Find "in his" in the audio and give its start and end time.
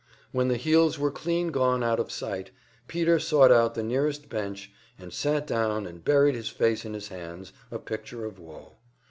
6.85-7.09